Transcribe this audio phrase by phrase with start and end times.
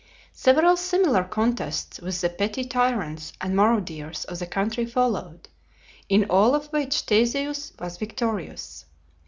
[0.33, 5.47] Several similar contests with the petty tyrants and marauders of the country followed,
[6.09, 8.85] in all of which Theseus was victorious.